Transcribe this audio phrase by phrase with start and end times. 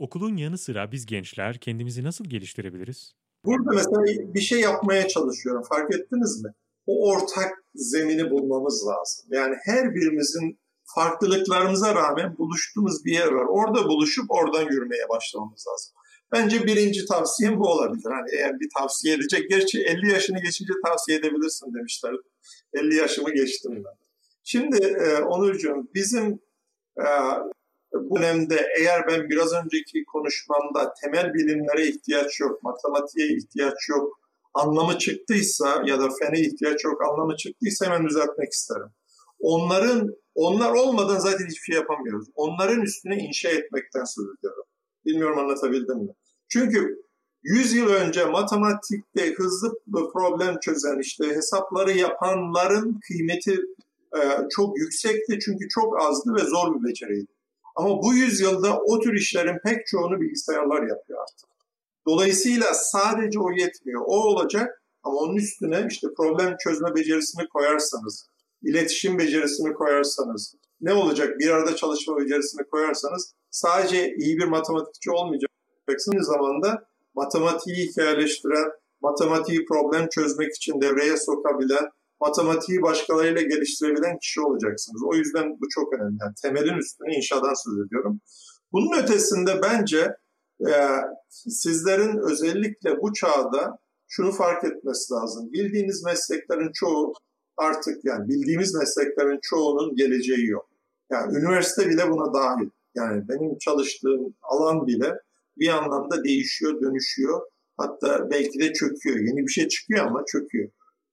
[0.00, 3.12] Okulun yanı sıra biz gençler kendimizi nasıl geliştirebiliriz?
[3.44, 5.62] Burada mesela bir şey yapmaya çalışıyorum.
[5.68, 6.50] Fark ettiniz mi?
[6.86, 9.28] O ortak zemini bulmamız lazım.
[9.30, 10.60] Yani her birimizin
[10.94, 13.46] farklılıklarımıza rağmen buluştuğumuz bir yer var.
[13.48, 15.92] Orada buluşup oradan yürümeye başlamamız lazım.
[16.32, 18.10] Bence birinci tavsiyem bu olabilir.
[18.10, 22.12] Hani eğer bir tavsiye edecek, gerçi 50 yaşını geçince tavsiye edebilirsin demişler.
[22.74, 23.94] 50 yaşımı geçtim ben.
[24.44, 26.40] Şimdi e, Onurcuğum bizim
[26.98, 27.06] e,
[27.92, 34.20] bu dönemde eğer ben biraz önceki konuşmamda temel bilimlere ihtiyaç yok, matematiğe ihtiyaç yok,
[34.54, 38.88] anlamı çıktıysa ya da fene ihtiyaç yok, anlamı çıktıysa hemen düzeltmek isterim.
[39.40, 42.28] Onların onlar olmadan zaten hiçbir şey yapamıyoruz.
[42.34, 44.64] Onların üstüne inşa etmekten söz ediyorum.
[45.06, 46.12] Bilmiyorum anlatabildim mi?
[46.48, 46.96] Çünkü
[47.42, 49.72] 100 yıl önce matematikte hızlı
[50.12, 53.60] problem çözen işte hesapları yapanların kıymeti
[54.16, 57.32] e, çok yüksekti çünkü çok azdı ve zor bir beceriydi.
[57.76, 61.48] Ama bu yüzyılda o tür işlerin pek çoğunu bilgisayarlar yapıyor artık.
[62.06, 64.02] Dolayısıyla sadece o yetmiyor.
[64.06, 68.26] O olacak ama onun üstüne işte problem çözme becerisini koyarsanız,
[68.62, 75.50] iletişim becerisini koyarsanız, ne olacak bir arada çalışma becerisini koyarsanız sadece iyi bir matematikçi olmayacaksınız.
[76.14, 76.84] Aynı zamanda
[77.14, 81.90] matematiği hikayeleştiren, matematiği problem çözmek için devreye sokabilen,
[82.20, 85.02] matematiği başkalarıyla geliştirebilen kişi olacaksınız.
[85.04, 86.16] O yüzden bu çok önemli.
[86.20, 88.20] Yani temelin üstüne inşadan söz ediyorum.
[88.72, 90.16] Bunun ötesinde bence
[90.68, 90.72] e,
[91.28, 95.52] sizlerin özellikle bu çağda şunu fark etmesi lazım.
[95.52, 97.12] Bildiğiniz mesleklerin çoğu
[97.56, 100.68] artık yani bildiğimiz mesleklerin çoğunun geleceği yok.
[101.10, 102.68] Yani üniversite bile buna dahil.
[102.94, 105.14] Yani benim çalıştığım alan bile
[105.58, 107.40] bir anlamda değişiyor, dönüşüyor.
[107.76, 109.16] Hatta belki de çöküyor.
[109.16, 110.70] Yeni bir şey çıkıyor ama çöküyor.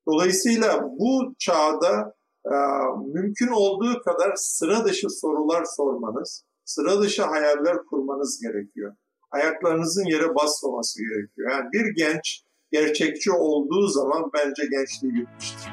[0.08, 2.14] Dolayısıyla bu çağda
[2.46, 2.56] e,
[3.14, 8.96] mümkün olduğu kadar sıra dışı sorular sormanız, sıra dışı hayaller kurmanız gerekiyor.
[9.32, 11.52] Ayaklarınızın yere basmaması gerekiyor.
[11.52, 15.72] Yani bir genç gerçekçi olduğu zaman bence gençliği bitmiştir.